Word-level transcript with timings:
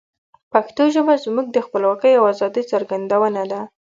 پښتو 0.51 0.83
ژبه 0.95 1.13
زموږ 1.25 1.47
د 1.51 1.57
خپلواکۍ 1.65 2.13
او 2.17 2.23
آزادی 2.33 2.63
څرګندونه 2.71 3.41
ده. 3.51 3.61